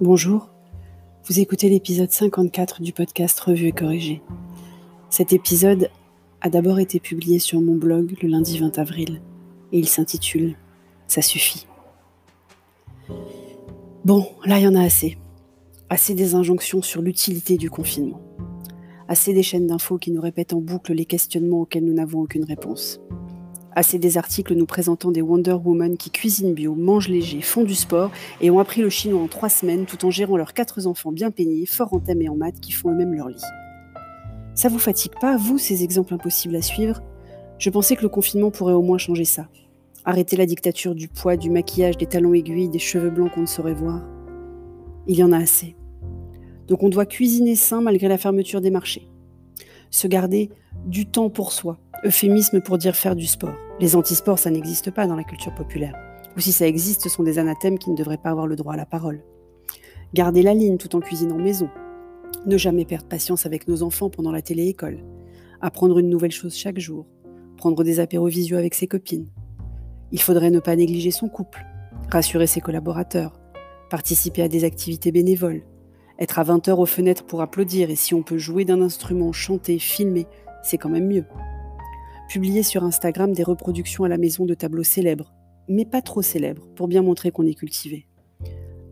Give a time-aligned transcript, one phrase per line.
[0.00, 0.48] Bonjour,
[1.24, 4.22] vous écoutez l'épisode 54 du podcast Revue et Corrigé.
[5.10, 5.90] Cet épisode
[6.40, 9.20] a d'abord été publié sur mon blog le lundi 20 avril
[9.72, 10.54] et il s'intitule
[11.08, 11.66] Ça suffit.
[14.04, 15.18] Bon, là il y en a assez.
[15.90, 18.20] Assez des injonctions sur l'utilité du confinement.
[19.08, 22.44] Assez des chaînes d'infos qui nous répètent en boucle les questionnements auxquels nous n'avons aucune
[22.44, 23.00] réponse.
[23.78, 27.76] Assez des articles nous présentant des Wonder Woman qui cuisinent bio, mangent léger, font du
[27.76, 28.10] sport
[28.40, 31.30] et ont appris le chinois en trois semaines tout en gérant leurs quatre enfants bien
[31.30, 33.40] peignés, forts en thème et en maths qui font eux-mêmes leur lit.
[34.56, 37.04] Ça vous fatigue pas, vous, ces exemples impossibles à suivre?
[37.60, 39.46] Je pensais que le confinement pourrait au moins changer ça.
[40.04, 43.46] Arrêter la dictature du poids, du maquillage, des talons aiguilles, des cheveux blancs qu'on ne
[43.46, 44.02] saurait voir.
[45.06, 45.76] Il y en a assez.
[46.66, 49.08] Donc on doit cuisiner sain malgré la fermeture des marchés.
[49.90, 50.50] Se garder
[50.84, 53.54] du temps pour soi, euphémisme pour dire faire du sport.
[53.80, 55.94] Les antisports, ça n'existe pas dans la culture populaire.
[56.36, 58.74] Ou si ça existe, ce sont des anathèmes qui ne devraient pas avoir le droit
[58.74, 59.22] à la parole.
[60.14, 61.68] Garder la ligne tout en cuisinant maison.
[62.46, 65.00] Ne jamais perdre patience avec nos enfants pendant la télé-école.
[65.60, 67.06] Apprendre une nouvelle chose chaque jour.
[67.56, 69.28] Prendre des apéros visio avec ses copines.
[70.12, 71.66] Il faudrait ne pas négliger son couple.
[72.10, 73.40] Rassurer ses collaborateurs.
[73.90, 75.62] Participer à des activités bénévoles.
[76.20, 79.32] Être à 20 heures aux fenêtres pour applaudir et si on peut jouer d'un instrument,
[79.32, 80.26] chanter, filmer,
[80.62, 81.24] c'est quand même mieux
[82.28, 85.32] publier sur Instagram des reproductions à la maison de tableaux célèbres,
[85.66, 88.06] mais pas trop célèbres, pour bien montrer qu'on est cultivé.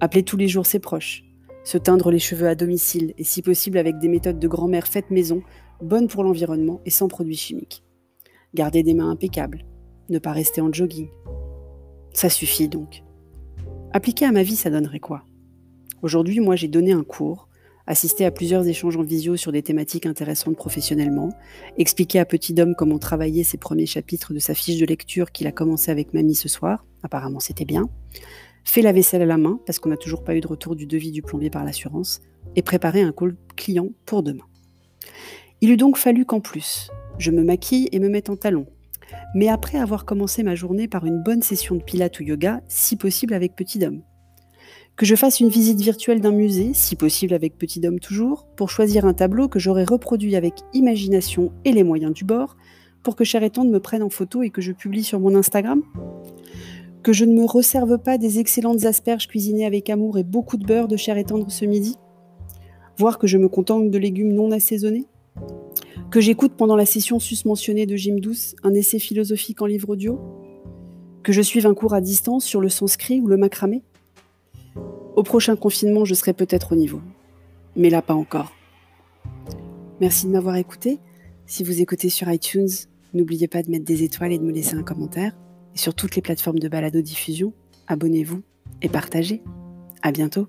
[0.00, 1.22] Appeler tous les jours ses proches,
[1.62, 5.10] se teindre les cheveux à domicile et si possible avec des méthodes de grand-mère faites
[5.10, 5.42] maison,
[5.82, 7.84] bonnes pour l'environnement et sans produits chimiques.
[8.54, 9.64] Garder des mains impeccables,
[10.08, 11.08] ne pas rester en jogging.
[12.12, 13.02] Ça suffit donc.
[13.92, 15.24] Appliquer à ma vie, ça donnerait quoi?
[16.02, 17.48] Aujourd'hui, moi, j'ai donné un cours
[17.86, 21.30] assister à plusieurs échanges en visio sur des thématiques intéressantes professionnellement,
[21.78, 25.46] expliquer à Petit Dom comment travailler ses premiers chapitres de sa fiche de lecture qu'il
[25.46, 27.88] a commencé avec Mamie ce soir, apparemment c'était bien,
[28.64, 30.86] fait la vaisselle à la main parce qu'on n'a toujours pas eu de retour du
[30.86, 32.20] devis du plombier par l'assurance,
[32.54, 34.44] et préparer un call client pour demain.
[35.60, 38.66] Il eût donc fallu qu'en plus, je me maquille et me mette en talons,
[39.34, 42.96] mais après avoir commencé ma journée par une bonne session de pilates ou yoga, si
[42.96, 44.02] possible avec Petit Dom
[44.96, 48.70] que je fasse une visite virtuelle d'un musée, si possible avec Petit Dôme toujours, pour
[48.70, 52.56] choisir un tableau que j'aurais reproduit avec imagination et les moyens du bord,
[53.02, 55.82] pour que Cher me prenne en photo et que je publie sur mon Instagram.
[57.02, 60.64] Que je ne me reserve pas des excellentes asperges cuisinées avec amour et beaucoup de
[60.64, 61.16] beurre de Cher
[61.48, 61.96] ce midi.
[62.96, 65.06] Voir que je me contente de légumes non assaisonnés.
[66.10, 70.18] Que j'écoute pendant la session susmentionnée de Jim Douce un essai philosophique en livre audio.
[71.22, 73.82] Que je suive un cours à distance sur le sanskrit ou le macramé
[75.16, 77.00] au prochain confinement, je serai peut-être au niveau.
[77.74, 78.52] Mais là, pas encore.
[80.00, 81.00] Merci de m'avoir écouté.
[81.46, 82.68] Si vous écoutez sur iTunes,
[83.14, 85.32] n'oubliez pas de mettre des étoiles et de me laisser un commentaire.
[85.74, 87.52] Et sur toutes les plateformes de balado-diffusion,
[87.86, 88.42] abonnez-vous
[88.82, 89.42] et partagez.
[90.02, 90.48] À bientôt.